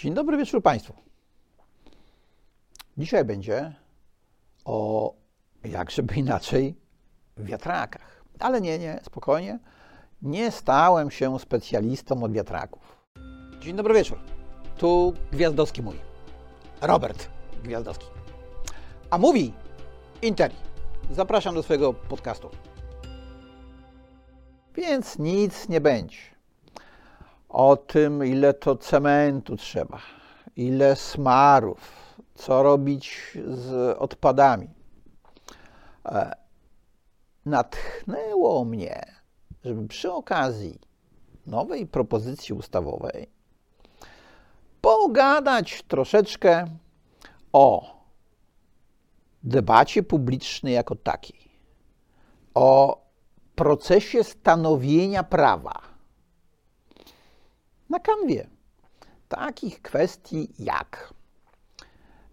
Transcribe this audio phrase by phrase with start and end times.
[0.00, 0.94] Dzień dobry wieczór Państwu.
[2.98, 3.74] Dzisiaj będzie
[4.64, 5.14] o,
[5.64, 6.74] jak żeby inaczej,
[7.36, 8.24] wiatrakach.
[8.38, 9.58] Ale nie, nie, spokojnie.
[10.22, 12.96] Nie stałem się specjalistą od wiatraków.
[13.60, 14.18] Dzień dobry wieczór.
[14.78, 15.96] Tu Gwiazdowski mój.
[16.80, 17.28] Robert
[17.64, 18.06] Gwiazdowski.
[19.10, 19.52] A mówi
[20.22, 20.56] Interi.
[21.10, 22.50] Zapraszam do swojego podcastu.
[24.74, 26.39] Więc nic nie będzie
[27.50, 29.98] o tym, ile to cementu trzeba,
[30.56, 34.68] ile smarów, co robić z odpadami.
[36.06, 36.32] E,
[37.46, 39.00] natchnęło mnie,
[39.64, 40.78] żeby przy okazji
[41.46, 43.30] nowej propozycji ustawowej
[44.80, 46.64] pogadać troszeczkę
[47.52, 47.96] o
[49.42, 51.50] debacie publicznej jako takiej,
[52.54, 53.00] o
[53.54, 55.89] procesie stanowienia prawa
[57.90, 58.46] na kanwie
[59.28, 61.14] takich kwestii jak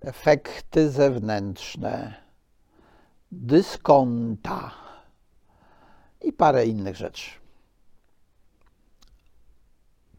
[0.01, 2.13] efekty zewnętrzne,
[3.31, 4.71] dyskonta
[6.21, 7.31] i parę innych rzeczy.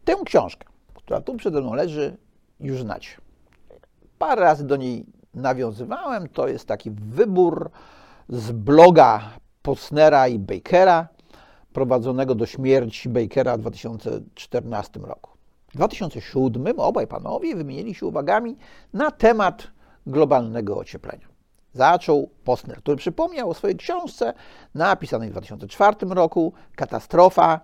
[0.05, 2.17] Tę książkę, która tu przede mną leży,
[2.59, 3.09] już znacie.
[4.17, 6.29] Parę razy do niej nawiązywałem.
[6.29, 7.71] To jest taki wybór
[8.29, 9.29] z bloga
[9.61, 11.07] Posnera i Bakera,
[11.73, 15.38] prowadzonego do śmierci Bakera w 2014 roku.
[15.69, 18.57] W 2007 obaj panowie wymienili się uwagami
[18.93, 19.67] na temat
[20.07, 21.27] globalnego ocieplenia.
[21.73, 24.33] Zaczął Posner, który przypomniał o swojej książce
[24.75, 27.59] napisanej w 2004 roku Katastrofa,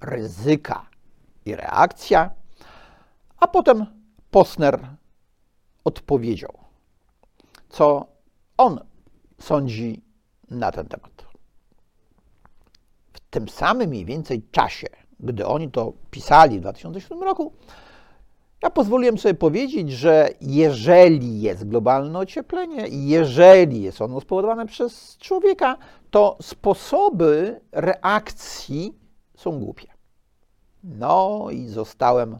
[0.00, 0.86] ryzyka
[1.44, 2.30] i reakcja,
[3.36, 3.86] a potem
[4.30, 4.88] Posner
[5.84, 6.52] odpowiedział,
[7.68, 8.06] co
[8.56, 8.80] on
[9.40, 10.02] sądzi
[10.50, 11.24] na ten temat.
[13.12, 17.52] W tym samym mniej więcej czasie gdy oni to pisali w 2007 roku,
[18.62, 25.76] ja pozwoliłem sobie powiedzieć, że jeżeli jest globalne ocieplenie, jeżeli jest ono spowodowane przez człowieka,
[26.10, 28.98] to sposoby reakcji
[29.36, 29.86] są głupie.
[30.84, 32.38] No i zostałem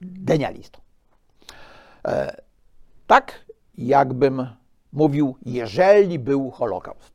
[0.00, 0.80] denialistą.
[2.04, 2.42] E,
[3.06, 3.46] tak,
[3.78, 4.46] jakbym
[4.92, 7.14] mówił, jeżeli był Holokaust.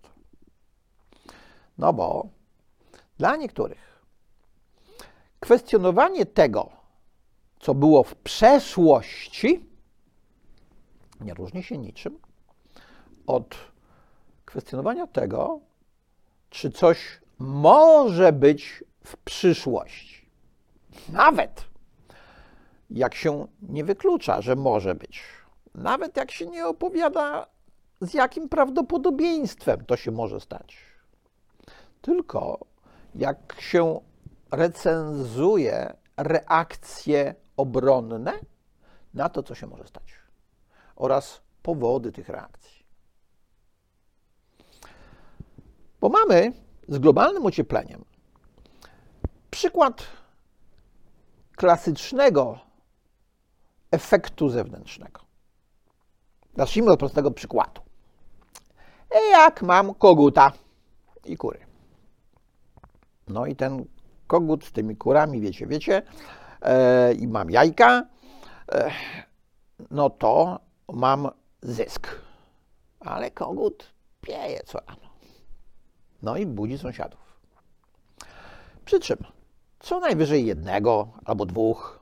[1.77, 2.27] No bo
[3.17, 3.92] dla niektórych
[5.43, 6.69] kwestionowanie tego,
[7.59, 9.69] co było w przeszłości,
[11.21, 12.19] nie różni się niczym
[13.27, 13.55] od
[14.45, 15.59] kwestionowania tego,
[16.49, 20.29] czy coś może być w przyszłości.
[21.09, 21.65] Nawet
[22.89, 25.23] jak się nie wyklucza, że może być,
[25.75, 27.47] nawet jak się nie opowiada,
[28.01, 30.77] z jakim prawdopodobieństwem to się może stać.
[32.01, 32.59] Tylko
[33.15, 33.99] jak się
[34.53, 38.33] recenzuje reakcje obronne
[39.13, 40.13] na to, co się może stać
[40.95, 42.83] oraz powody tych reakcji.
[46.01, 46.53] Bo mamy
[46.87, 48.05] z globalnym ociepleniem
[49.51, 50.03] przykład
[51.55, 52.59] klasycznego
[53.91, 55.21] efektu zewnętrznego.
[56.57, 57.81] Zacznijmy od prostego przykładu.
[59.31, 60.51] Jak mam koguta
[61.25, 61.59] i kury.
[63.27, 63.85] No i ten
[64.33, 66.01] kogut z tymi kurami, wiecie, wiecie,
[66.61, 68.05] e, i mam jajka,
[68.71, 68.91] e,
[69.91, 70.59] no to
[70.93, 71.29] mam
[71.61, 72.07] zysk.
[72.99, 75.09] Ale kogut pieje co rano.
[76.21, 77.19] No i budzi sąsiadów.
[78.85, 79.17] Przy czym
[79.79, 81.99] co najwyżej jednego albo dwóch.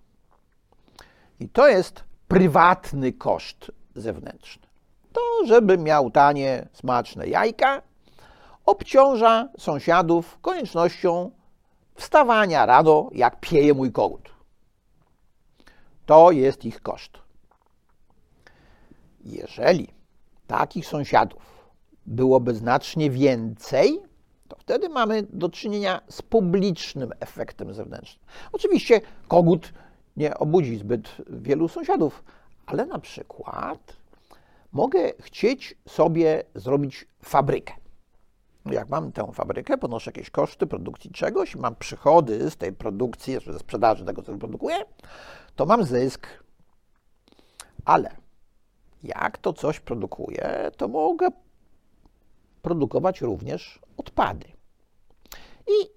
[1.39, 4.67] I to jest prywatny koszt zewnętrzny.
[5.13, 7.81] To, żeby miał tanie, smaczne jajka,
[8.65, 11.31] obciąża sąsiadów koniecznością
[12.01, 14.29] wstawania rano, jak pieje mój kogut.
[16.06, 17.17] To jest ich koszt.
[19.25, 19.88] Jeżeli
[20.47, 21.69] takich sąsiadów
[22.06, 24.01] byłoby znacznie więcej,
[24.47, 28.25] to wtedy mamy do czynienia z publicznym efektem zewnętrznym.
[28.51, 29.73] Oczywiście kogut
[30.17, 32.23] nie obudzi zbyt wielu sąsiadów,
[32.66, 33.97] ale na przykład
[34.72, 37.80] mogę chcieć sobie zrobić fabrykę
[38.66, 43.59] jak mam tę fabrykę, ponoszę jakieś koszty produkcji czegoś, mam przychody z tej produkcji, ze
[43.59, 44.75] sprzedaży tego, co produkuję,
[45.55, 46.28] to mam zysk.
[47.85, 48.16] Ale
[49.03, 51.28] jak to coś produkuję, to mogę
[52.61, 54.46] produkować również odpady.
[55.67, 55.90] I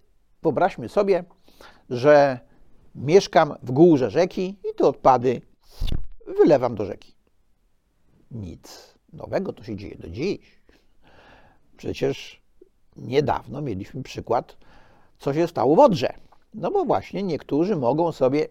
[0.43, 1.25] wyobraźmy sobie,
[1.91, 2.41] że
[2.95, 5.41] mieszkam w górze rzeki i te odpady
[6.27, 7.15] wylewam do rzeki.
[8.31, 10.61] Nic nowego to się dzieje do dziś.
[11.77, 12.44] Przecież
[12.97, 14.57] niedawno mieliśmy przykład,
[15.19, 16.15] co się stało w Odrze.
[16.55, 18.49] No bo właśnie niektórzy mogą sobie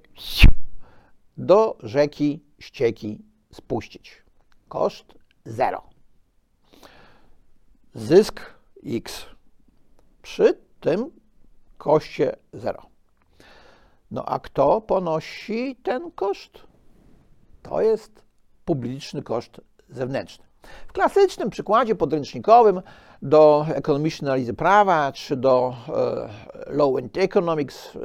[1.37, 4.23] do rzeki ścieki spuścić.
[4.67, 5.13] Koszt
[5.45, 5.83] zero.
[7.93, 8.41] Zysk
[8.85, 9.25] x
[10.21, 11.11] przy tym
[11.77, 12.85] koszcie zero.
[14.11, 16.59] No a kto ponosi ten koszt?
[17.61, 18.23] To jest
[18.65, 20.45] publiczny koszt zewnętrzny.
[20.87, 22.81] W klasycznym przykładzie podręcznikowym
[23.21, 25.75] do ekonomicznej analizy prawa czy do
[26.67, 27.99] e, Law Economics, e,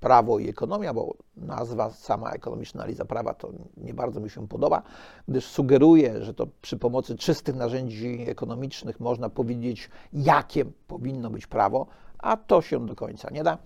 [0.00, 4.82] prawo i ekonomia, bo nazwa sama ekonomiczna analiza prawa to nie bardzo mi się podoba,
[5.28, 11.86] gdyż sugeruje, że to przy pomocy czystych narzędzi ekonomicznych można powiedzieć, jakie powinno być prawo,
[12.18, 13.58] a to się do końca nie da.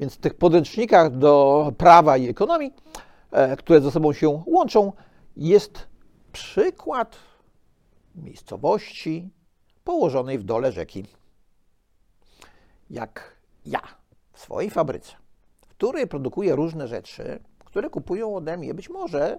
[0.00, 2.74] Więc w tych podręcznikach do prawa i ekonomii,
[3.30, 4.92] e, które ze sobą się łączą,
[5.36, 5.86] jest
[6.36, 7.16] przykład
[8.14, 9.30] miejscowości
[9.84, 11.04] położonej w dole rzeki.
[12.90, 13.36] Jak
[13.66, 13.80] ja
[14.32, 15.12] w swojej fabryce,
[15.56, 19.38] w której produkuję różne rzeczy, które kupują ode mnie być może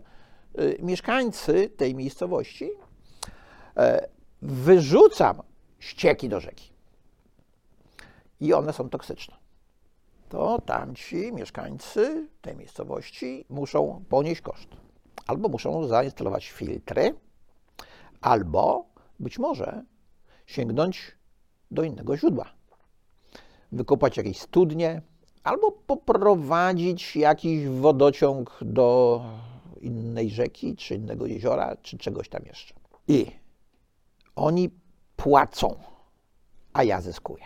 [0.59, 3.81] y, mieszkańcy tej miejscowości, y,
[4.41, 5.41] wyrzucam
[5.79, 6.71] ścieki do rzeki
[8.39, 9.35] i one są toksyczne.
[10.29, 14.86] To tamci mieszkańcy tej miejscowości muszą ponieść koszt.
[15.27, 17.15] Albo muszą zainstalować filtry,
[18.21, 18.85] albo
[19.19, 19.83] być może
[20.45, 21.12] sięgnąć
[21.71, 22.45] do innego źródła.
[23.71, 25.01] Wykopać jakieś studnie,
[25.44, 29.21] albo poprowadzić jakiś wodociąg do
[29.81, 32.73] innej rzeki, czy innego jeziora, czy czegoś tam jeszcze.
[33.07, 33.31] I
[34.35, 34.69] oni
[35.15, 35.75] płacą,
[36.73, 37.44] a ja zyskuję.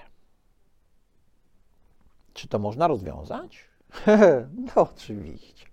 [2.34, 3.66] Czy to można rozwiązać?
[4.76, 5.71] no oczywiście.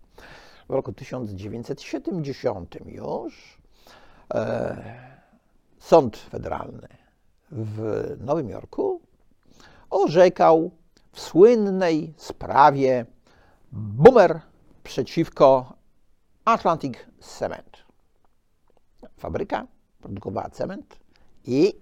[0.68, 3.58] W roku 1970 już
[4.34, 5.18] e,
[5.78, 6.88] Sąd Federalny
[7.50, 9.00] w Nowym Jorku
[9.90, 10.70] orzekał
[11.12, 13.06] w słynnej sprawie
[13.72, 14.40] Boomer
[14.84, 15.72] przeciwko
[16.44, 17.78] Atlantic Cement.
[19.16, 19.66] Fabryka
[20.00, 20.98] produkowała cement
[21.44, 21.74] i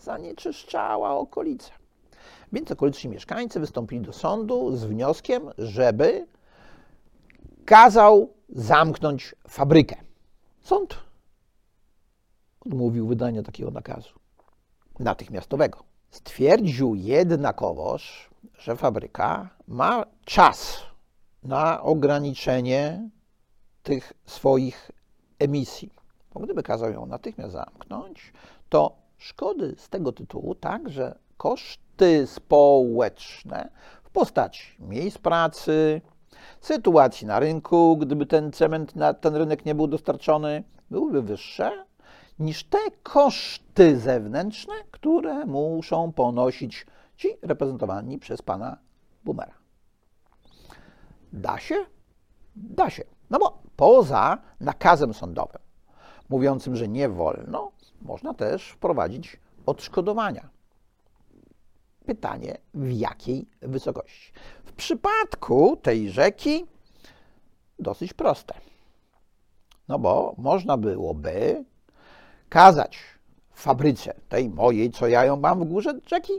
[0.00, 1.70] zanieczyszczała okolice.
[2.52, 6.26] Więc okoliczni mieszkańcy wystąpili do sądu z wnioskiem, żeby
[7.66, 9.96] kazał zamknąć fabrykę.
[10.60, 10.96] Sąd
[12.66, 14.14] odmówił wydania takiego nakazu
[14.98, 15.78] natychmiastowego.
[16.10, 20.82] Stwierdził jednakowoż, że fabryka ma czas
[21.42, 23.08] na ograniczenie
[23.82, 24.90] tych swoich
[25.38, 25.90] emisji.
[26.34, 28.32] Bo gdyby kazał ją natychmiast zamknąć,
[28.68, 33.70] to szkody z tego tytułu, także koszty społeczne
[34.02, 36.00] w postaci miejsc pracy,
[36.60, 41.84] sytuacji na rynku, gdyby ten cement na ten rynek nie był dostarczony, byłyby wyższe
[42.38, 46.86] niż te koszty zewnętrzne, które muszą ponosić
[47.16, 48.78] ci reprezentowani przez pana
[49.24, 49.54] Boomera.
[51.32, 51.86] Da się?
[52.56, 53.04] Da się.
[53.30, 55.66] No bo poza nakazem sądowym
[56.28, 57.72] mówiącym, że nie wolno,
[58.02, 60.48] można też wprowadzić odszkodowania.
[62.06, 64.32] Pytanie, w jakiej wysokości?
[64.64, 66.66] W przypadku tej rzeki
[67.78, 68.54] dosyć proste.
[69.88, 71.64] No bo można byłoby
[72.48, 72.98] kazać
[73.52, 76.32] fabryce, tej mojej, co ja ją mam w górze rzeki,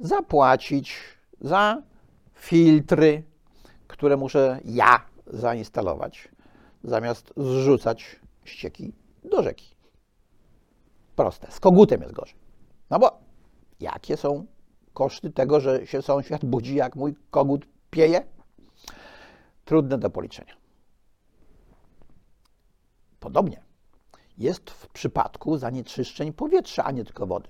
[0.00, 0.94] zapłacić
[1.40, 1.82] za
[2.34, 3.22] filtry,
[3.86, 6.28] które muszę ja zainstalować,
[6.84, 8.92] zamiast zrzucać ścieki
[9.24, 9.74] do rzeki.
[11.16, 11.50] Proste.
[11.50, 12.36] Z kogutem jest gorzej.
[12.90, 13.20] No bo
[13.80, 14.46] jakie są
[14.94, 18.26] koszty tego, że się sąsiad budzi, jak mój kogut pieje?
[19.64, 20.54] Trudne do policzenia.
[23.20, 23.62] Podobnie
[24.38, 27.48] jest w przypadku zanieczyszczeń powietrza, a nie tylko wody.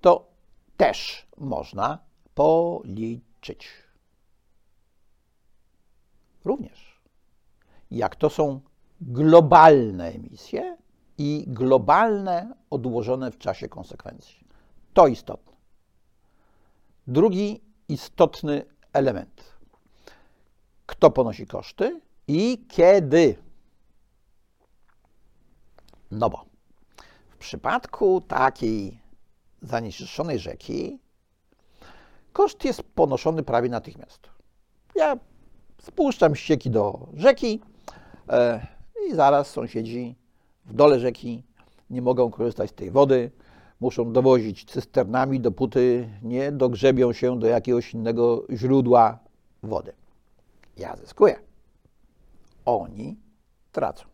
[0.00, 0.30] To
[0.76, 1.98] też można
[2.34, 3.68] policzyć.
[6.44, 7.00] Również.
[7.90, 8.60] Jak to są
[9.00, 10.76] globalne emisje
[11.18, 14.44] i globalne, odłożone w czasie konsekwencje.
[14.94, 15.49] To istotne.
[17.06, 19.44] Drugi istotny element.
[20.86, 23.36] Kto ponosi koszty i kiedy?
[26.10, 26.44] No bo
[27.30, 28.98] w przypadku takiej
[29.62, 30.98] zanieczyszczonej rzeki
[32.32, 34.28] koszt jest ponoszony prawie natychmiast.
[34.94, 35.16] Ja
[35.82, 37.60] spuszczam ścieki do rzeki
[38.28, 38.66] e,
[39.08, 40.16] i zaraz sąsiedzi
[40.64, 41.42] w dole rzeki
[41.90, 43.30] nie mogą korzystać z tej wody,
[43.80, 49.18] muszą dowozić cysternami, dopóty nie dogrzebią się do jakiegoś innego źródła
[49.62, 49.92] wody.
[50.76, 51.40] Ja zyskuję.
[52.64, 53.16] Oni
[53.72, 54.04] tracą.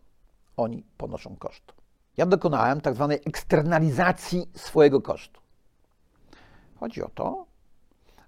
[0.57, 1.77] Oni ponoszą koszt
[2.17, 5.41] ja dokonałem tak zwanej eksternalizacji swojego kosztu.
[6.75, 7.45] Chodzi o to,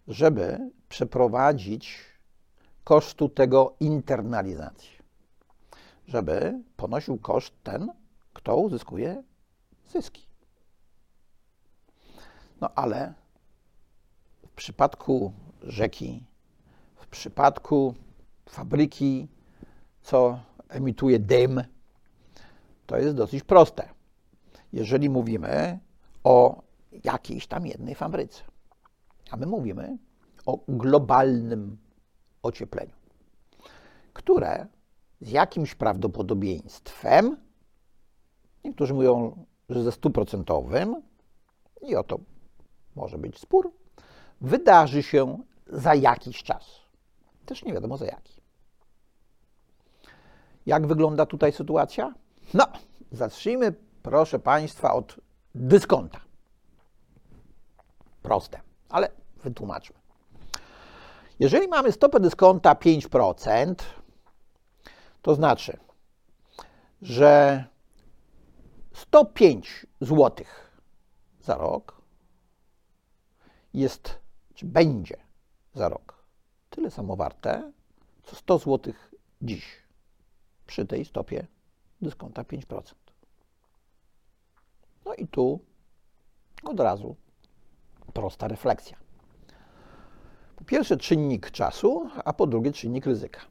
[0.07, 1.99] żeby przeprowadzić
[2.83, 4.99] kosztu tego internalizacji.
[6.07, 7.91] Żeby ponosił koszt ten,
[8.33, 9.23] kto uzyskuje
[9.87, 10.28] zyski.
[12.61, 13.13] No ale
[14.47, 16.23] w przypadku rzeki,
[16.95, 17.95] w przypadku
[18.49, 19.27] fabryki,
[20.01, 20.39] co
[20.69, 21.63] emituje dym,
[22.85, 23.89] to jest dosyć proste.
[24.73, 25.79] Jeżeli mówimy
[26.23, 26.61] o
[27.03, 28.43] jakiejś tam jednej fabryce,
[29.31, 29.97] a my mówimy
[30.45, 31.77] o globalnym
[32.43, 32.93] ociepleniu,
[34.13, 34.67] które
[35.21, 37.37] z jakimś prawdopodobieństwem,
[38.63, 41.01] niektórzy mówią, że ze stuprocentowym,
[41.81, 42.19] i o to
[42.99, 43.71] może być spór,
[44.41, 45.37] wydarzy się
[45.67, 46.65] za jakiś czas.
[47.45, 48.41] Też nie wiadomo za jaki.
[50.65, 52.13] Jak wygląda tutaj sytuacja?
[52.53, 52.65] No,
[53.11, 55.15] zacznijmy, proszę Państwa, od
[55.55, 56.19] dyskonta.
[58.21, 59.09] Proste, ale
[59.43, 59.95] wytłumaczmy.
[61.39, 63.75] Jeżeli mamy stopę dyskonta 5%,
[65.21, 65.77] to znaczy,
[67.01, 67.63] że
[68.93, 70.45] 105 zł
[71.41, 71.98] za rok
[73.79, 74.19] jest,
[74.53, 75.17] czy będzie
[75.73, 76.19] za rok
[76.79, 77.71] tyle samo warte,
[78.23, 78.93] co 100 zł
[79.41, 79.65] dziś
[80.67, 81.47] przy tej stopie
[82.01, 82.93] dyskonta 5%.
[85.05, 85.59] No i tu
[86.63, 87.15] od razu
[88.13, 88.97] prosta refleksja.
[90.55, 93.41] Po pierwsze czynnik czasu, a po drugie czynnik ryzyka.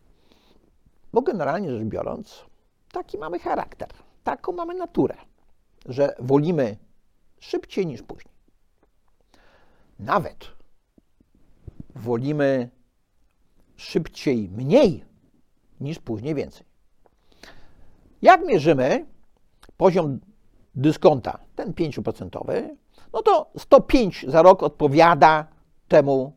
[1.12, 2.44] Bo generalnie rzecz biorąc,
[2.92, 3.88] taki mamy charakter,
[4.25, 5.16] taką mamy naturę,
[5.87, 6.76] że wolimy
[7.40, 8.38] szybciej niż później.
[9.99, 10.47] Nawet
[11.95, 12.71] wolimy
[13.76, 15.05] szybciej mniej
[15.81, 16.67] niż później więcej.
[18.23, 19.07] Jak mierzymy
[19.76, 20.21] poziom
[20.75, 22.69] dyskonta, ten 5%,
[23.12, 25.47] no to 105 za rok odpowiada
[25.88, 26.37] temu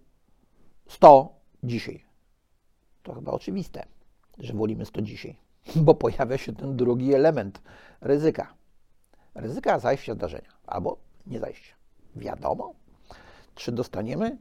[0.88, 2.06] 100 dzisiaj.
[3.04, 3.86] To chyba oczywiste,
[4.38, 5.38] że wolimy 100 dzisiaj,
[5.86, 7.62] bo pojawia się ten drugi element
[8.02, 8.54] ryzyka.
[9.36, 11.76] Ryzyka zajścia zdarzenia albo nie zajścia.
[12.16, 12.74] Wiadomo,
[13.56, 14.38] czy dostaniemy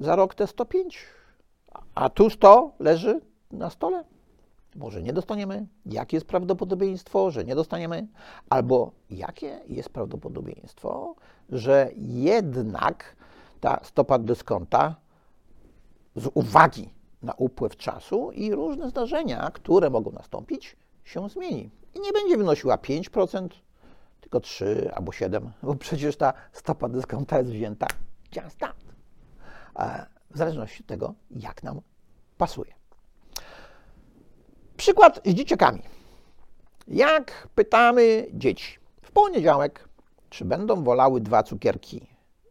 [0.00, 0.98] za rok te 105,
[1.94, 3.20] a tu 100 leży
[3.52, 4.04] na stole.
[4.76, 5.66] Może nie dostaniemy?
[5.86, 8.06] Jakie jest prawdopodobieństwo, że nie dostaniemy?
[8.50, 11.14] Albo jakie jest prawdopodobieństwo,
[11.48, 13.16] że jednak
[13.60, 14.96] ta stopa dyskonta
[16.16, 16.90] z uwagi
[17.22, 21.70] na upływ czasu i różne zdarzenia, które mogą nastąpić, się zmieni.
[21.94, 23.48] I nie będzie wynosiła 5%,
[24.20, 27.86] tylko 3 albo 7, bo przecież ta stopa dyskonta jest wzięta
[28.36, 28.76] just that.
[30.30, 31.80] W zależności od tego, jak nam
[32.38, 32.74] pasuje.
[34.76, 35.82] Przykład z dzieciakami.
[36.88, 39.88] Jak pytamy dzieci w poniedziałek,
[40.30, 42.06] czy będą wolały dwa cukierki,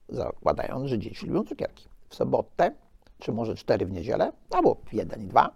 [0.10, 2.72] zakładając, że dzieci lubią cukierki, w sobotę,
[3.20, 5.51] czy może cztery w niedzielę, albo jeden i dwa,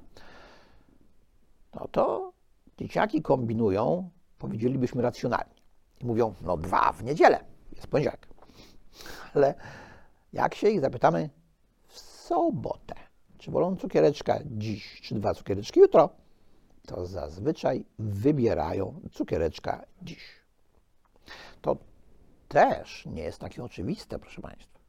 [1.75, 2.33] no to
[2.77, 5.53] dzieciaki kombinują, powiedzielibyśmy racjonalnie.
[6.01, 7.43] I mówią, no dwa w niedzielę,
[7.75, 8.27] jest poniedziałek.
[9.35, 9.53] Ale
[10.33, 11.29] jak się ich zapytamy
[11.87, 12.95] w sobotę,
[13.37, 16.09] czy wolą cukiereczka dziś, czy dwa cukiereczki jutro,
[16.87, 20.23] to zazwyczaj wybierają cukiereczka dziś.
[21.61, 21.77] To
[22.47, 24.79] też nie jest takie oczywiste, proszę Państwa.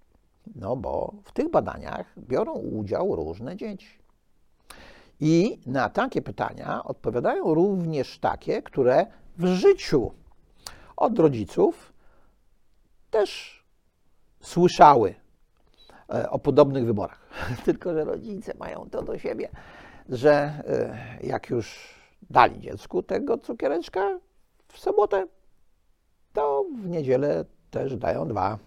[0.55, 4.01] No bo w tych badaniach biorą udział różne dzieci.
[5.21, 9.07] I na takie pytania odpowiadają również takie, które
[9.39, 10.13] w życiu
[10.97, 11.93] od rodziców
[13.11, 13.61] też
[14.41, 15.15] słyszały
[16.31, 17.21] o podobnych wyborach.
[17.65, 19.49] Tylko, że rodzice mają to do siebie,
[20.09, 21.95] że e, jak już
[22.31, 24.19] dali dziecku tego cukiereczka
[24.69, 25.27] w sobotę,
[26.33, 28.59] to w niedzielę też dają dwa.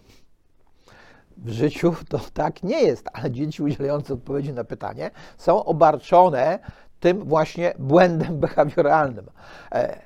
[1.36, 6.58] W życiu to tak nie jest, ale dzieci udzielające odpowiedzi na pytanie są obarczone
[7.00, 9.30] tym właśnie błędem behawioralnym.
[9.72, 10.02] E,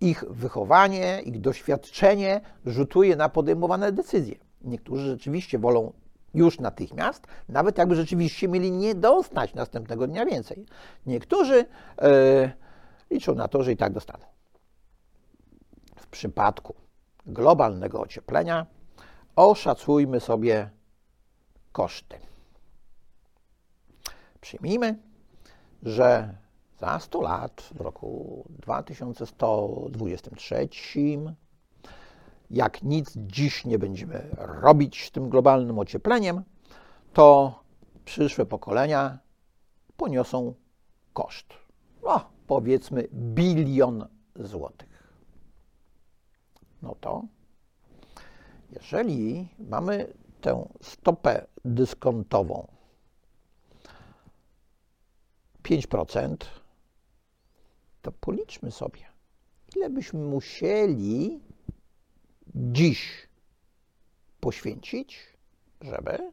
[0.00, 4.34] ich wychowanie, ich doświadczenie rzutuje na podejmowane decyzje.
[4.62, 5.92] Niektórzy rzeczywiście wolą
[6.34, 10.66] już natychmiast, nawet jakby rzeczywiście mieli nie dostać następnego dnia więcej.
[11.06, 11.66] Niektórzy
[11.98, 12.52] e,
[13.10, 14.24] liczą na to, że i tak dostaną.
[15.96, 16.74] W przypadku
[17.26, 18.66] globalnego ocieplenia
[19.36, 20.70] oszacujmy sobie
[21.72, 22.18] koszty.
[24.40, 24.98] Przyjmijmy,
[25.82, 26.34] że
[26.78, 31.18] za 100 lat, w roku 2123,
[32.50, 36.42] jak nic dziś nie będziemy robić z tym globalnym ociepleniem,
[37.12, 37.58] to
[38.04, 39.18] przyszłe pokolenia
[39.96, 40.54] poniosą
[41.12, 41.46] koszt.
[42.02, 45.12] No, powiedzmy bilion złotych.
[46.82, 47.24] No to
[48.72, 52.68] jeżeli mamy tę stopę dyskontową
[55.62, 56.36] 5%,
[58.02, 59.00] to policzmy sobie,
[59.76, 61.40] ile byśmy musieli
[62.58, 63.28] dziś
[64.40, 65.18] poświęcić,
[65.80, 66.32] żeby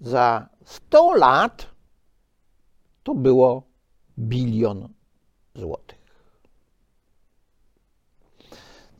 [0.00, 1.66] za 100 lat
[3.02, 3.62] to było
[4.18, 4.88] bilion
[5.54, 5.98] złotych.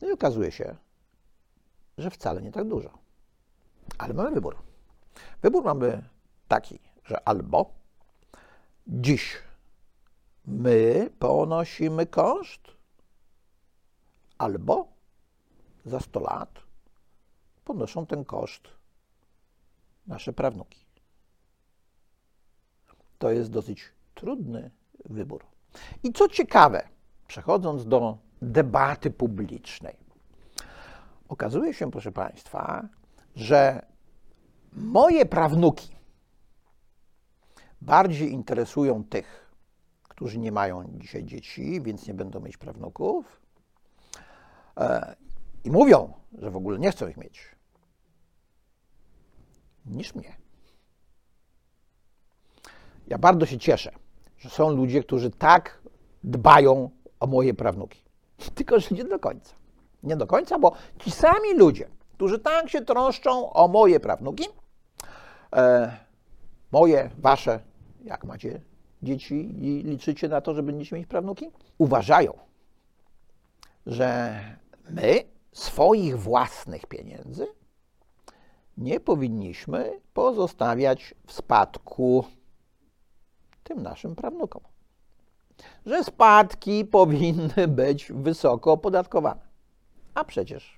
[0.01, 0.75] No i okazuje się,
[1.97, 2.97] że wcale nie tak dużo.
[3.97, 4.57] Ale mamy wybór.
[5.41, 6.03] Wybór mamy
[6.47, 7.73] taki, że albo
[8.87, 9.37] dziś
[10.45, 12.61] my ponosimy koszt,
[14.37, 14.92] albo
[15.85, 16.59] za 100 lat
[17.65, 18.67] ponoszą ten koszt
[20.07, 20.85] nasze prawnuki.
[23.19, 24.71] To jest dosyć trudny
[25.05, 25.43] wybór.
[26.03, 26.87] I co ciekawe,
[27.27, 29.95] przechodząc do debaty publicznej,
[31.27, 32.87] okazuje się, proszę Państwa,
[33.35, 33.85] że
[34.73, 35.95] moje prawnuki
[37.81, 39.53] bardziej interesują tych,
[40.03, 43.41] którzy nie mają dzisiaj dzieci, więc nie będą mieć prawnuków.
[45.63, 47.41] I mówią, że w ogóle nie chcą ich mieć,
[49.85, 50.35] niż mnie.
[53.07, 53.91] Ja bardzo się cieszę,
[54.37, 55.81] że są ludzie, którzy tak
[56.23, 56.89] dbają
[57.19, 58.03] o moje prawnuki.
[58.55, 59.55] Tylko, że nie do końca.
[60.03, 64.45] Nie do końca, bo ci sami ludzie, którzy tak się troszczą o moje prawnuki,
[65.55, 65.97] e,
[66.71, 67.59] moje, wasze,
[68.03, 68.61] jak macie
[69.03, 72.33] dzieci i liczycie na to, że będziecie mieć prawnuki, uważają,
[73.85, 74.39] że
[74.89, 77.47] my swoich własnych pieniędzy
[78.77, 82.25] nie powinniśmy pozostawiać w spadku
[83.63, 84.61] tym naszym prawnukom.
[85.85, 89.41] Że spadki powinny być wysoko opodatkowane.
[90.13, 90.77] A przecież,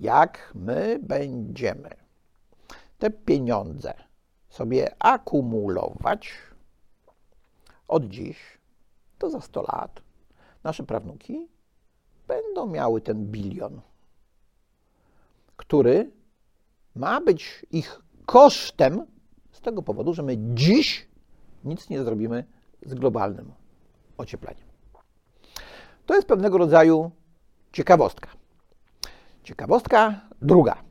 [0.00, 1.90] jak my będziemy
[2.98, 3.94] te pieniądze
[4.48, 6.32] sobie akumulować
[7.88, 8.38] od dziś,
[9.18, 10.02] to za 100 lat
[10.64, 11.48] nasze prawnuki
[12.26, 13.80] będą miały ten bilion,
[15.56, 16.10] który
[16.94, 19.06] ma być ich kosztem
[19.52, 21.08] z tego powodu, że my dziś
[21.64, 22.44] nic nie zrobimy
[22.82, 23.52] z globalnym
[24.18, 24.68] ociepleniem.
[26.06, 27.10] To jest pewnego rodzaju
[27.72, 28.30] ciekawostka.
[29.42, 30.84] Ciekawostka druga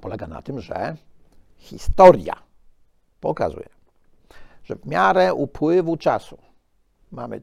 [0.00, 0.96] polega na tym, że
[1.56, 2.34] historia
[3.20, 3.68] pokazuje,
[4.64, 6.38] że w miarę upływu czasu
[7.10, 7.42] mamy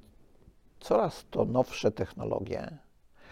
[0.79, 2.77] coraz to nowsze technologie,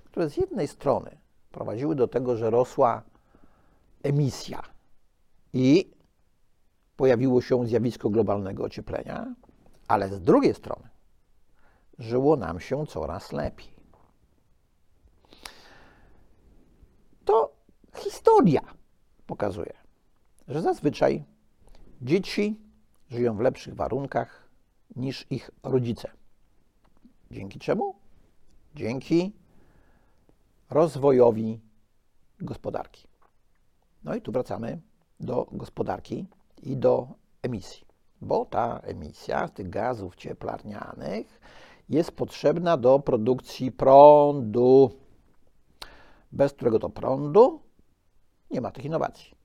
[0.05, 1.17] które z jednej strony
[1.51, 3.03] prowadziły do tego, że rosła
[4.03, 4.61] emisja
[5.53, 5.91] i
[6.97, 9.35] pojawiło się zjawisko globalnego ocieplenia,
[9.87, 10.89] ale z drugiej strony
[11.99, 13.75] żyło nam się coraz lepiej.
[17.25, 17.51] To
[17.95, 18.61] historia
[19.27, 19.73] pokazuje,
[20.47, 21.23] że zazwyczaj
[22.01, 22.59] dzieci
[23.09, 24.49] żyją w lepszych warunkach
[24.95, 26.11] niż ich rodzice.
[27.35, 27.95] Dzięki czemu?
[28.75, 29.33] Dzięki
[30.69, 31.59] rozwojowi
[32.39, 33.07] gospodarki.
[34.03, 34.81] No i tu wracamy
[35.19, 36.27] do gospodarki
[36.63, 37.07] i do
[37.41, 37.85] emisji,
[38.21, 41.41] bo ta emisja tych gazów cieplarnianych
[41.89, 44.91] jest potrzebna do produkcji prądu,
[46.31, 47.59] bez którego to prądu
[48.51, 49.35] nie ma tych innowacji.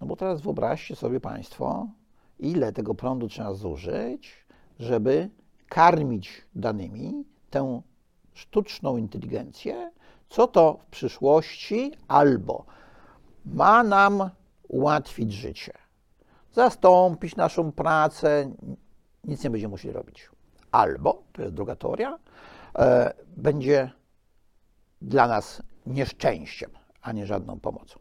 [0.00, 1.86] No bo teraz wyobraźcie sobie Państwo,
[2.38, 4.46] ile tego prądu trzeba zużyć,
[4.78, 5.30] żeby
[5.74, 7.82] karmić danymi tę
[8.34, 9.90] sztuczną inteligencję,
[10.28, 12.64] co to w przyszłości albo
[13.44, 14.30] ma nam
[14.68, 15.72] ułatwić życie,
[16.52, 18.50] zastąpić naszą pracę,
[19.24, 20.30] nic nie będziemy musieli robić.
[20.72, 22.18] Albo, to jest druga teoria,
[22.78, 23.90] e, będzie
[25.02, 26.70] dla nas nieszczęściem,
[27.02, 28.00] a nie żadną pomocą.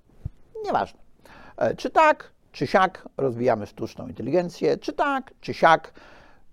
[0.65, 0.99] Nieważne.
[1.57, 5.93] E, czy tak, czy siak rozwijamy sztuczną inteligencję, czy tak, czy siak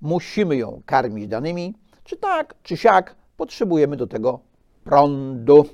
[0.00, 4.40] musimy ją karmić danymi, czy tak, czy siak potrzebujemy do tego
[4.84, 5.66] prądu.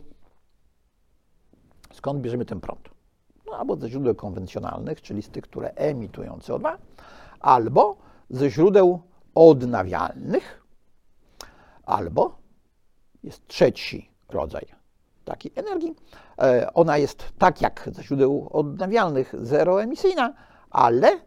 [1.93, 2.89] Skąd bierzemy ten prąd?
[3.47, 6.77] No, albo ze źródeł konwencjonalnych, czyli z tych, które emitują CO2,
[7.41, 7.97] albo
[8.31, 9.01] ze źródeł
[9.35, 10.63] odnawialnych,
[11.85, 12.39] albo
[13.23, 14.67] jest trzeci rodzaj
[15.25, 15.95] takiej energii.
[16.39, 20.35] E, ona jest tak jak ze źródeł odnawialnych zeroemisyjna,
[20.71, 21.21] ale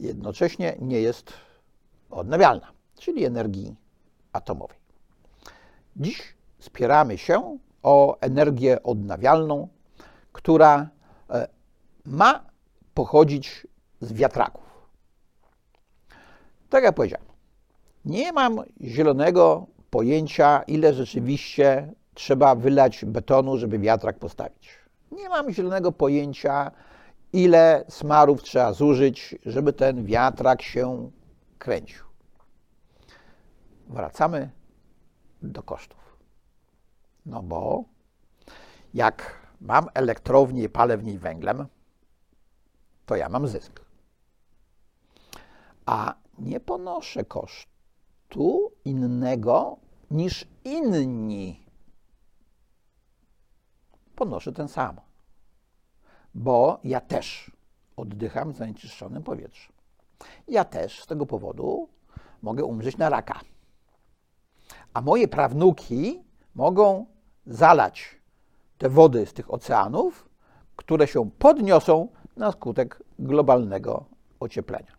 [0.00, 1.32] jednocześnie nie jest
[2.14, 3.74] odnawialna, czyli energii
[4.32, 4.76] atomowej.
[5.96, 9.68] Dziś spieramy się o energię odnawialną,
[10.32, 10.88] która
[11.30, 11.48] e,
[12.04, 12.44] ma
[12.94, 13.66] pochodzić
[14.00, 14.64] z wiatraków.
[16.70, 17.26] Tak jak powiedziałem,
[18.04, 24.68] nie mam zielonego pojęcia, ile rzeczywiście trzeba wylać betonu, żeby wiatrak postawić.
[25.12, 26.70] Nie mam zielonego pojęcia,
[27.32, 31.10] ile smarów trzeba zużyć, żeby ten wiatrak się
[31.64, 32.04] kręcił.
[33.86, 34.50] Wracamy
[35.42, 36.18] do kosztów.
[37.26, 37.84] No bo
[38.94, 41.66] jak mam elektrownię i palę w niej węglem,
[43.06, 43.80] to ja mam zysk.
[45.86, 49.76] A nie ponoszę kosztu innego
[50.10, 51.66] niż inni.
[54.16, 55.00] Ponoszę ten sam,
[56.34, 57.50] bo ja też
[57.96, 59.73] oddycham zanieczyszczonym powietrzem.
[60.48, 61.88] Ja też z tego powodu
[62.42, 63.40] mogę umrzeć na raka.
[64.94, 67.06] A moje prawnuki mogą
[67.46, 68.20] zalać
[68.78, 70.28] te wody z tych oceanów,
[70.76, 74.04] które się podniosą na skutek globalnego
[74.40, 74.92] ocieplenia.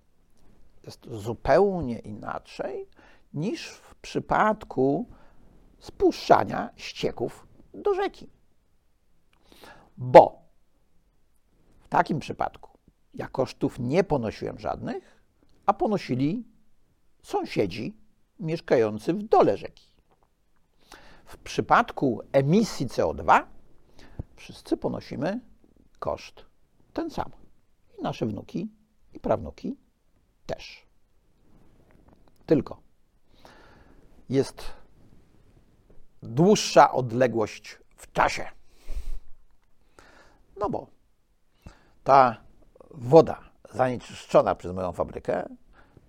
[0.84, 2.90] Jest zupełnie inaczej
[3.34, 5.06] niż w przypadku
[5.80, 8.30] spuszczania ścieków do rzeki.
[9.98, 10.42] Bo
[11.80, 12.78] w takim przypadku
[13.14, 15.15] ja kosztów nie ponosiłem żadnych,
[15.66, 16.44] a ponosili
[17.24, 17.98] sąsiedzi
[18.40, 19.86] mieszkający w dole rzeki.
[21.26, 23.44] W przypadku emisji CO2
[24.36, 25.40] wszyscy ponosimy
[26.00, 26.46] koszt
[26.94, 27.32] ten sam.
[28.00, 28.70] I nasze wnuki
[29.14, 29.78] i prawnuki
[30.46, 30.86] też.
[32.46, 32.82] Tylko
[34.30, 34.64] jest
[36.24, 38.46] dłuższa odległość w czasie.
[40.60, 40.88] No bo
[42.04, 42.42] ta
[42.92, 45.50] woda zanieczyszczona przez moją fabrykę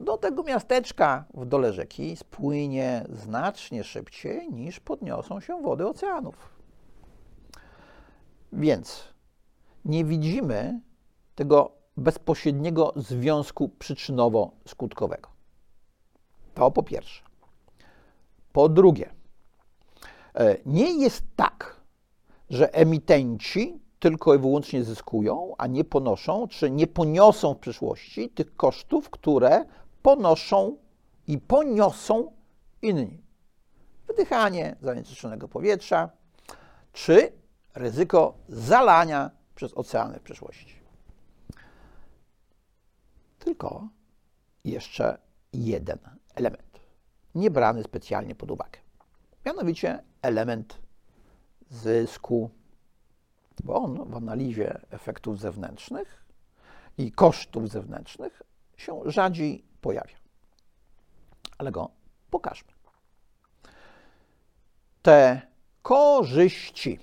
[0.00, 6.50] do tego miasteczka w dole rzeki spłynie znacznie szybciej niż podniosą się wody oceanów.
[8.52, 9.04] Więc
[9.84, 10.80] nie widzimy
[11.34, 15.28] tego bezpośredniego związku przyczynowo-skutkowego.
[16.54, 17.22] To po pierwsze.
[18.52, 19.10] Po drugie,
[20.34, 21.80] e, nie jest tak,
[22.50, 28.56] że emitenci tylko i wyłącznie zyskują, a nie ponoszą, czy nie poniosą w przyszłości tych
[28.56, 29.64] kosztów, które
[30.02, 30.76] ponoszą
[31.26, 32.32] i poniosą
[32.82, 33.22] inni.
[34.06, 36.10] Wydychanie zanieczyszczonego powietrza,
[36.92, 37.32] czy
[37.74, 40.80] ryzyko zalania przez oceany w przyszłości.
[43.38, 43.88] Tylko
[44.64, 45.18] jeszcze
[45.52, 45.98] jeden
[46.34, 46.80] element,
[47.34, 48.78] nie brany specjalnie pod uwagę.
[49.46, 50.78] Mianowicie element
[51.70, 52.50] zysku,
[53.64, 56.24] bo on w analizie efektów zewnętrznych
[56.98, 58.42] i kosztów zewnętrznych
[58.76, 60.16] się rzadziej pojawia.
[61.58, 61.90] Ale go
[62.30, 62.72] pokażmy.
[65.02, 65.40] Te
[65.82, 66.98] korzyści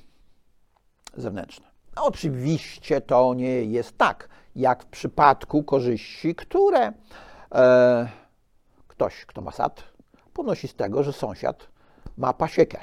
[1.13, 1.68] zewnętrzne.
[1.96, 6.94] Oczywiście to nie jest tak, jak w przypadku korzyści, które
[7.52, 8.10] e,
[8.88, 9.84] ktoś, kto ma sad,
[10.34, 11.68] ponosi z tego, że sąsiad
[12.18, 12.80] ma pasiekę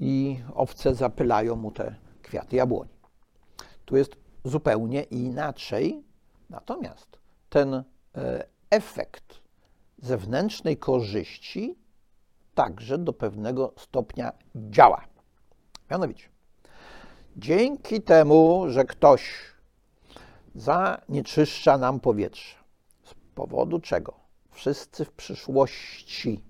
[0.00, 1.94] i owce zapylają mu te
[2.28, 2.90] kwiaty jabłoni.
[3.84, 6.02] Tu jest zupełnie inaczej.
[6.50, 7.18] Natomiast
[7.50, 7.84] ten e,
[8.70, 9.40] efekt
[9.98, 11.78] zewnętrznej korzyści
[12.54, 15.04] także do pewnego stopnia działa.
[15.90, 16.28] Mianowicie,
[17.36, 19.34] dzięki temu, że ktoś
[20.54, 22.56] zanieczyszcza nam powietrze,
[23.04, 24.14] z powodu czego
[24.50, 26.44] wszyscy w przyszłości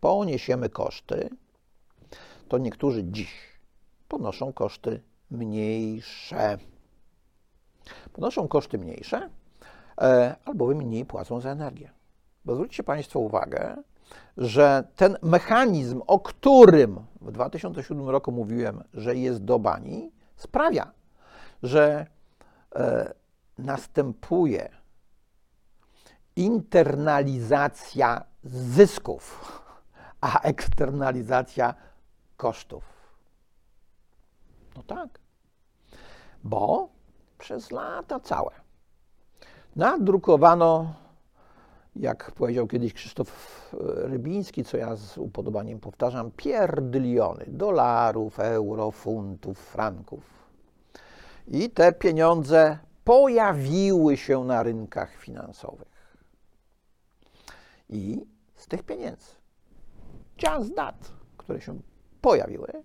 [0.00, 1.30] poniesiemy koszty,
[2.48, 3.51] to niektórzy dziś
[4.12, 6.58] ponoszą koszty mniejsze.
[8.12, 9.30] Ponoszą koszty mniejsze,
[10.00, 11.90] e, albowiem mniej płacą za energię.
[12.44, 13.76] Bo zwróćcie Państwo uwagę,
[14.36, 20.92] że ten mechanizm, o którym w 2007 roku mówiłem, że jest do bani, sprawia,
[21.62, 22.06] że
[22.74, 23.14] e,
[23.58, 24.68] następuje
[26.36, 29.62] internalizacja zysków,
[30.20, 31.74] a eksternalizacja
[32.36, 32.91] kosztów.
[34.76, 35.08] No tak,
[36.44, 36.88] bo
[37.38, 38.50] przez lata całe
[39.76, 40.94] nadrukowano,
[41.96, 43.32] jak powiedział kiedyś Krzysztof
[43.96, 50.32] Rybiński, co ja z upodobaniem powtarzam, pierdyliony dolarów, euro, funtów, franków.
[51.48, 56.16] I te pieniądze pojawiły się na rynkach finansowych.
[57.88, 59.30] I z tych pieniędzy,
[60.42, 61.78] just dat, które się
[62.20, 62.82] pojawiły,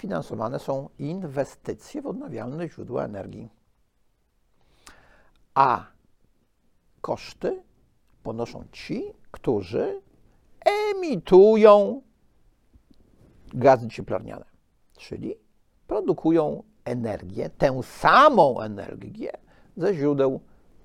[0.00, 3.48] finansowane są inwestycje w odnawialne źródła energii.
[5.54, 5.86] A
[7.00, 7.62] koszty
[8.22, 10.02] ponoszą ci, którzy
[10.94, 12.02] emitują
[13.54, 14.44] gazy cieplarniane,
[14.96, 15.34] czyli
[15.86, 19.32] produkują energię, tę samą energię
[19.76, 20.40] ze źródeł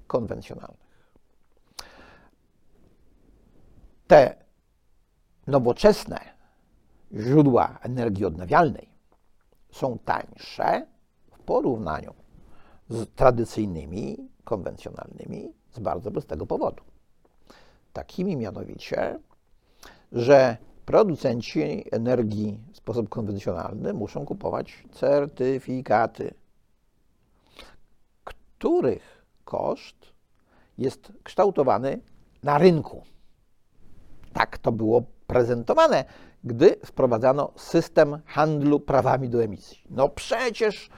[0.08, 1.10] konwencjonalnych.
[4.08, 4.46] Te
[5.48, 6.20] nowoczesne
[7.14, 8.95] źródła energii odnawialnej
[9.76, 10.88] są tańsze
[11.32, 12.14] w porównaniu
[12.90, 16.84] z tradycyjnymi, konwencjonalnymi z bardzo prostego powodu.
[17.94, 19.20] takimi mianowicie,
[20.12, 26.34] że producenci energii w sposób konwencjonalny muszą kupować certyfikaty,
[28.24, 30.14] których koszt
[30.78, 32.00] jest kształtowany
[32.44, 33.04] na rynku.
[34.34, 36.06] Tak to było prezentowane,
[36.46, 39.78] gdy wprowadzano system handlu prawami do emisji.
[39.90, 40.90] No przecież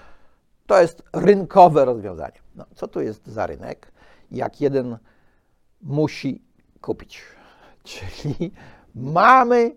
[0.65, 2.39] to jest rynkowe rozwiązanie.
[2.55, 3.91] No, co to jest za rynek,
[4.31, 4.97] jak jeden
[5.81, 6.43] musi
[6.81, 7.21] kupić?
[7.83, 8.51] Czyli
[8.95, 9.75] mamy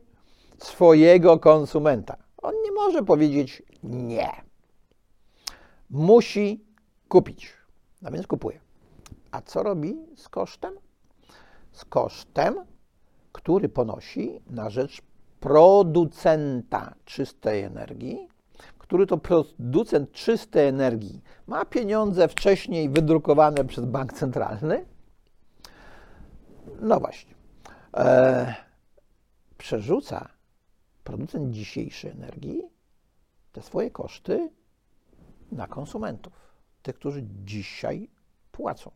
[0.58, 2.16] swojego konsumenta.
[2.38, 4.30] On nie może powiedzieć nie.
[5.90, 6.64] Musi
[7.08, 7.52] kupić.
[8.02, 8.60] No więc kupuje.
[9.30, 10.74] A co robi z kosztem?
[11.72, 12.54] Z kosztem,
[13.32, 15.02] który ponosi na rzecz
[15.40, 18.28] producenta czystej energii,
[18.78, 24.84] który to producent czystej energii ma pieniądze wcześniej wydrukowane przez bank centralny.
[26.80, 27.34] No właśnie.
[27.94, 28.54] E,
[29.58, 30.28] przerzuca
[31.04, 32.62] producent dzisiejszej energii
[33.52, 34.50] te swoje koszty
[35.52, 36.32] na konsumentów,
[36.82, 38.08] tych, którzy dzisiaj
[38.52, 38.90] płacą.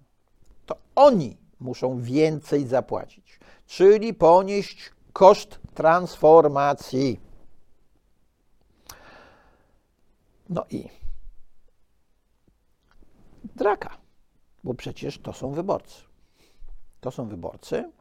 [0.66, 7.20] To oni muszą więcej zapłacić, czyli ponieść koszt transformacji.
[10.48, 10.88] No i
[13.44, 13.96] draka,
[14.64, 16.02] bo przecież to są wyborcy.
[17.00, 17.92] To są wyborcy,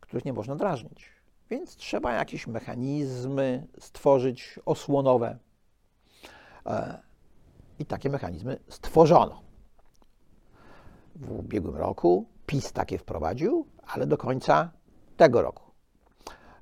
[0.00, 1.08] których nie można drażnić.
[1.50, 5.38] Więc trzeba jakieś mechanizmy stworzyć osłonowe.
[6.66, 7.02] E,
[7.78, 9.42] I takie mechanizmy stworzono.
[11.16, 14.70] W ubiegłym roku PiS takie wprowadził, ale do końca
[15.16, 15.69] tego roku.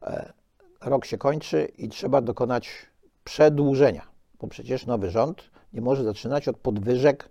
[0.08, 0.32] E,
[0.80, 2.86] rok się kończy i trzeba dokonać
[3.24, 4.06] przedłużenia,
[4.40, 7.28] bo przecież nowy rząd nie może zaczynać od podwyżek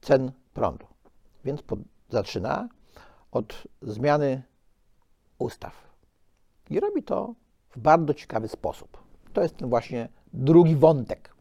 [0.00, 0.86] cen prądu.
[1.44, 2.68] Więc pod, zaczyna
[3.32, 4.42] od zmiany
[5.38, 5.72] ustaw.
[6.70, 7.34] I robi to
[7.70, 9.04] w bardzo ciekawy sposób.
[9.32, 11.34] To jest ten właśnie drugi wątek,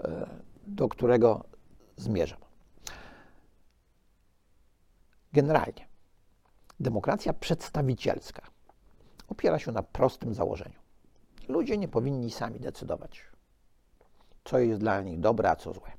[0.00, 0.26] e,
[0.66, 1.44] do którego
[1.96, 2.40] zmierzam.
[5.32, 5.88] Generalnie,
[6.80, 8.57] demokracja przedstawicielska
[9.28, 10.78] opiera się na prostym założeniu.
[11.48, 13.22] Ludzie nie powinni sami decydować,
[14.44, 15.90] co jest dla nich dobre, a co złe.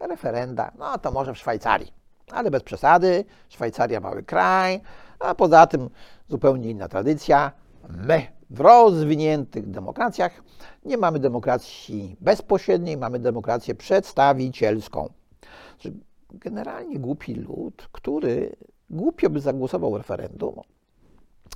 [0.00, 1.92] Referenda, no to może w Szwajcarii,
[2.30, 3.24] ale bez przesady.
[3.48, 4.80] Szwajcaria mały kraj,
[5.18, 5.90] a poza tym
[6.28, 7.52] zupełnie inna tradycja.
[7.88, 10.42] My w rozwiniętych demokracjach
[10.84, 15.12] nie mamy demokracji bezpośredniej, mamy demokrację przedstawicielską.
[16.30, 18.56] Generalnie głupi lud, który
[18.90, 20.60] głupio by zagłosował referendum,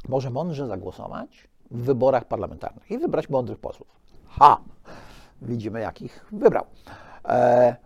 [0.08, 3.88] może mądrze zagłosować w wyborach parlamentarnych i wybrać mądrych posłów.
[4.28, 4.60] Ha!
[5.42, 6.64] Widzimy, jakich wybrał.
[7.24, 7.76] E,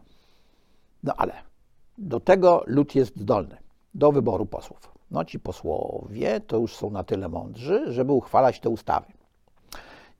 [1.03, 1.33] no ale
[1.99, 3.57] do tego lud jest zdolny,
[3.95, 4.95] do wyboru posłów.
[5.11, 9.07] No ci posłowie to już są na tyle mądrzy, żeby uchwalać te ustawy.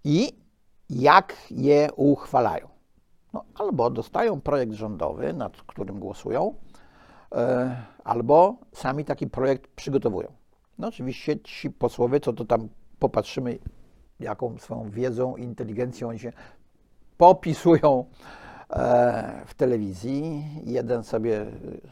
[0.05, 0.33] I
[0.91, 2.69] jak je uchwalają?
[3.33, 6.55] No, albo dostają projekt rządowy, nad którym głosują,
[7.33, 10.33] e, albo sami taki projekt przygotowują.
[10.79, 13.59] No oczywiście ci posłowie, co to tam popatrzymy,
[14.21, 16.33] jaką swoją wiedzą, inteligencją oni się
[17.17, 18.05] popisują
[18.71, 20.45] e, w telewizji.
[20.65, 21.47] Jeden sobie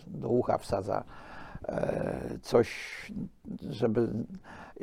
[0.06, 1.04] do ucha wsadza
[1.68, 2.68] e, coś,
[3.70, 4.08] żeby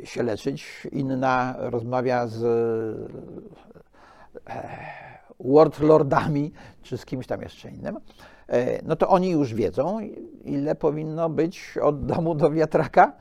[0.04, 2.42] się leczyć, inna rozmawia z
[4.46, 5.00] e,
[5.40, 7.98] wordlordami czy z kimś tam jeszcze innym,
[8.82, 10.00] no to oni już wiedzą,
[10.44, 13.12] ile powinno być od domu do wiatraka,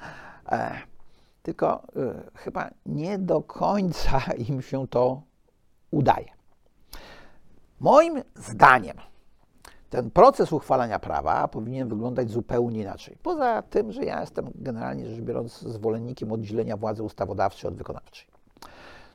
[1.43, 1.83] tylko
[2.35, 5.21] chyba nie do końca im się to
[5.91, 6.29] udaje.
[7.79, 8.97] Moim zdaniem
[9.89, 13.17] ten proces uchwalania prawa powinien wyglądać zupełnie inaczej.
[13.23, 18.27] Poza tym, że ja jestem generalnie rzecz biorąc zwolennikiem oddzielenia władzy ustawodawczej od wykonawczej.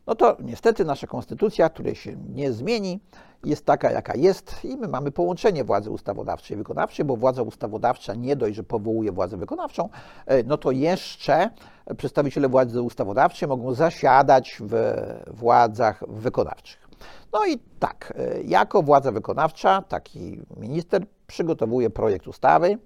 [0.06, 3.00] No to niestety nasza konstytucja, której się nie zmieni,
[3.44, 8.14] jest taka, jaka jest, i my mamy połączenie władzy ustawodawczej i wykonawczej, bo władza ustawodawcza
[8.14, 9.88] nie dość, że powołuje władzę wykonawczą,
[10.26, 11.50] e, no to jeszcze
[11.96, 14.94] przedstawiciele władzy ustawodawczej mogą zasiadać w
[15.26, 16.88] władzach wykonawczych.
[17.32, 22.78] No i tak, e, jako władza wykonawcza, taki minister przygotowuje projekt ustawy,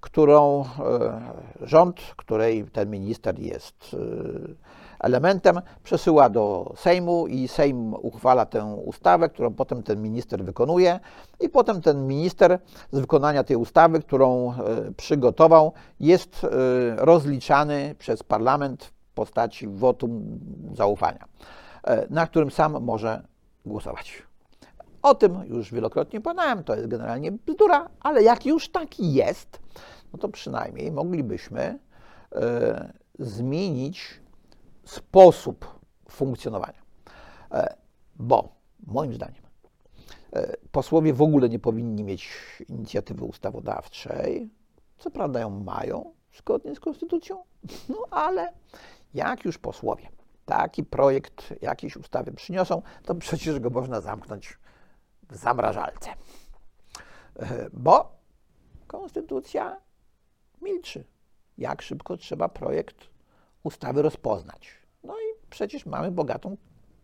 [0.00, 0.66] którą e,
[1.60, 3.96] rząd, której ten minister jest
[5.00, 11.00] elementem, przesyła do Sejmu i Sejm uchwala tę ustawę, którą potem ten minister wykonuje
[11.40, 12.58] i potem ten minister
[12.92, 14.54] z wykonania tej ustawy, którą
[14.96, 16.46] przygotował, jest
[16.96, 20.38] rozliczany przez parlament w postaci wotum
[20.74, 21.24] zaufania,
[22.10, 23.22] na którym sam może
[23.66, 24.22] głosować.
[25.02, 29.60] O tym już wielokrotnie powiedziałem, to jest generalnie bzdura, ale jak już taki jest,
[30.12, 31.78] no to przynajmniej moglibyśmy
[32.32, 34.20] e, zmienić
[34.90, 36.82] sposób funkcjonowania.
[37.52, 37.76] E,
[38.16, 38.48] bo
[38.86, 39.42] moim zdaniem
[40.32, 42.28] e, posłowie w ogóle nie powinni mieć
[42.68, 44.50] inicjatywy ustawodawczej.
[44.98, 47.44] Co prawda ją mają zgodnie z konstytucją,
[47.88, 48.52] no ale
[49.14, 50.08] jak już posłowie
[50.46, 54.58] taki projekt jakiejś ustawy przyniosą, to przecież go można zamknąć
[55.30, 56.10] w zamrażalce.
[57.36, 58.18] E, bo
[58.86, 59.80] konstytucja
[60.62, 61.04] milczy.
[61.58, 63.08] Jak szybko trzeba projekt
[63.62, 64.77] ustawy rozpoznać.
[65.04, 66.56] No i przecież mamy bogatą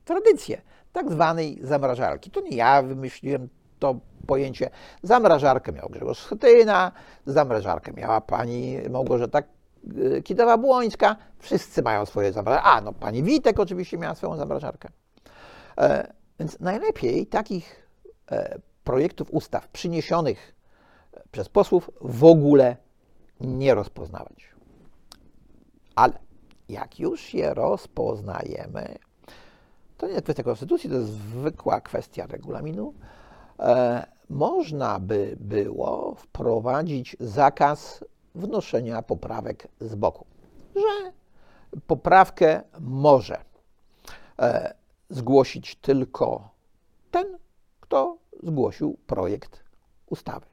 [0.04, 2.30] tradycję tak zwanej zamrażarki.
[2.30, 4.70] To nie ja wymyśliłem to pojęcie.
[5.02, 6.92] Zamrażarkę miał Grzegorz Schetyna,
[7.26, 11.16] zamrażarkę miała pani Małgorzata y, Kidawa-Błońska.
[11.38, 12.68] Wszyscy mają swoje zamrażarki.
[12.68, 14.88] A, no pani Witek oczywiście miała swoją zamrażarkę.
[15.78, 17.88] E, więc najlepiej takich
[18.30, 20.54] e, projektów ustaw przyniesionych
[21.30, 22.76] przez posłów w ogóle
[23.40, 24.54] nie rozpoznawać.
[25.94, 26.23] Ale
[26.68, 28.98] jak już je rozpoznajemy,
[29.98, 32.94] to nie jest kwestia konstytucji, to jest zwykła kwestia regulaminu.
[33.58, 40.26] E, można by było wprowadzić zakaz wnoszenia poprawek z boku,
[40.76, 41.12] że
[41.86, 43.44] poprawkę może
[44.38, 44.74] e,
[45.10, 46.48] zgłosić tylko
[47.10, 47.38] ten,
[47.80, 49.64] kto zgłosił projekt
[50.06, 50.46] ustawy.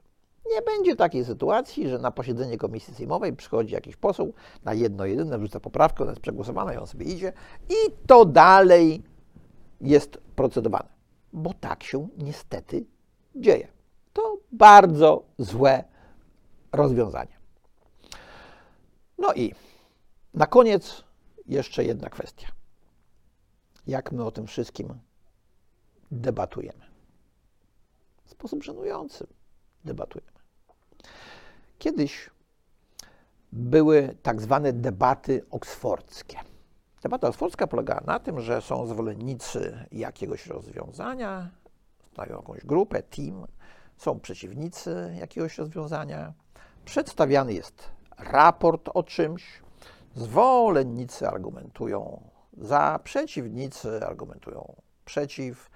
[0.51, 4.33] Nie będzie takiej sytuacji, że na posiedzenie komisji sejmowej przychodzi jakiś poseł
[4.63, 7.33] na jedno jedyne, wrzuca poprawkę, ona jest przegłosowana i on sobie idzie
[7.69, 9.03] i to dalej
[9.81, 10.89] jest procedowane.
[11.33, 12.85] Bo tak się niestety
[13.35, 13.67] dzieje.
[14.13, 15.83] To bardzo złe
[16.71, 17.39] rozwiązanie.
[19.17, 19.53] No i
[20.33, 21.03] na koniec
[21.45, 22.47] jeszcze jedna kwestia.
[23.87, 24.99] Jak my o tym wszystkim
[26.11, 26.85] debatujemy?
[28.25, 29.27] W sposób żenujący
[29.85, 30.30] debatujemy.
[31.79, 32.29] Kiedyś
[33.51, 36.37] były tak zwane debaty oksfordzkie.
[37.03, 41.49] Debata oksfordzka polegała na tym, że są zwolennicy jakiegoś rozwiązania,
[42.13, 43.47] stają jakąś grupę, team,
[43.97, 46.33] są przeciwnicy jakiegoś rozwiązania,
[46.85, 49.61] przedstawiany jest raport o czymś,
[50.15, 52.21] zwolennicy argumentują
[52.57, 55.69] za, przeciwnicy argumentują przeciw.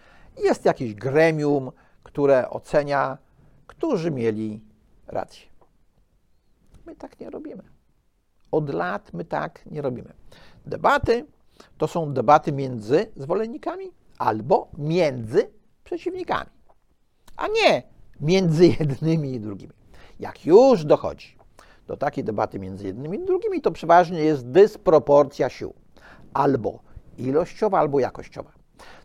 [0.43, 1.71] Jest jakieś gremium,
[2.03, 3.17] które ocenia,
[3.67, 4.64] którzy mieli
[5.07, 5.47] rację.
[6.85, 7.63] My tak nie robimy.
[8.51, 10.13] Od lat my tak nie robimy.
[10.65, 11.25] Debaty
[11.77, 15.49] to są debaty między zwolennikami albo między
[15.83, 16.49] przeciwnikami,
[17.37, 17.83] a nie
[18.21, 19.73] między jednymi i drugimi.
[20.19, 21.37] Jak już dochodzi
[21.87, 25.73] do takiej debaty między jednymi i drugimi, to przeważnie jest dysproporcja sił.
[26.33, 26.79] Albo
[27.17, 28.51] ilościowa, albo jakościowa.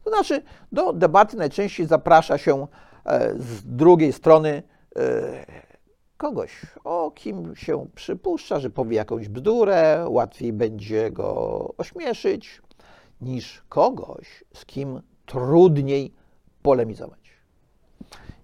[0.05, 2.67] To znaczy, do debaty najczęściej zaprasza się
[3.05, 4.63] e, z drugiej strony
[4.97, 5.70] e,
[6.21, 12.63] kogoś, o kim się przypuszcza, że powie jakąś bzdurę, łatwiej będzie go ośmieszyć,
[13.21, 16.15] niż kogoś, z kim trudniej
[16.63, 17.21] polemizować.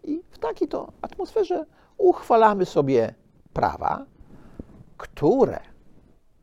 [0.05, 1.65] I w takiej to atmosferze
[1.99, 3.15] uchwalamy sobie
[3.53, 4.07] prawa,
[4.97, 5.61] które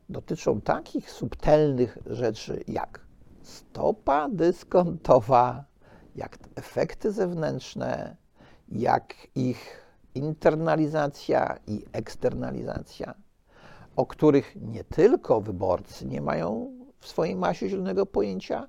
[0.09, 3.05] dotyczą takich subtelnych rzeczy jak
[3.41, 5.65] stopa dyskontowa,
[6.15, 8.17] jak efekty zewnętrzne,
[8.69, 9.82] jak ich
[10.15, 13.13] internalizacja i eksternalizacja,
[13.95, 18.67] o których nie tylko wyborcy nie mają w swojej masie zielonego pojęcia,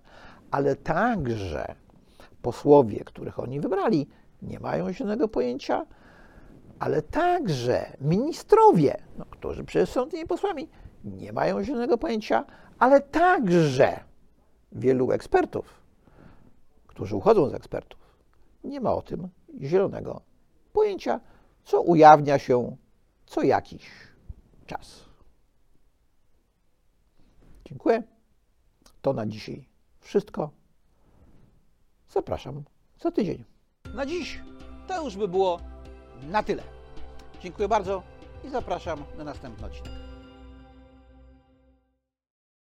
[0.51, 1.75] ale także
[2.43, 4.09] posłowie, których oni wybrali,
[4.43, 5.87] nie mają zielonego pojęcia,
[6.79, 10.69] ale także ministrowie, no, którzy przecież są tymi posłami,
[11.05, 12.45] nie mają zielonego pojęcia,
[12.79, 14.01] ale także
[14.73, 15.83] wielu ekspertów,
[16.87, 18.01] którzy uchodzą z ekspertów,
[18.65, 19.29] nie ma o tym
[19.61, 20.21] zielonego
[20.73, 21.21] pojęcia
[21.65, 22.77] co ujawnia się
[23.27, 23.91] co jakiś
[24.67, 25.05] czas.
[27.65, 28.03] Dziękuję.
[29.03, 29.69] To na dzisiaj
[30.01, 30.51] wszystko.
[32.11, 32.63] Zapraszam
[33.03, 33.45] za tydzień.
[33.95, 34.41] Na dziś
[34.89, 35.61] to już by było
[36.31, 36.63] na tyle.
[37.43, 38.03] Dziękuję bardzo
[38.45, 40.04] i zapraszam na następny odcinek.